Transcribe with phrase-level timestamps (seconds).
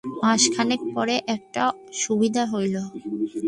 [0.21, 1.63] মাসখানেক পরে একটা
[2.01, 2.75] সুবিধা হইল।